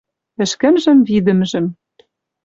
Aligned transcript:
Ӹшкӹмжӹм 0.43 0.99
видӹмжӹм 1.07 1.65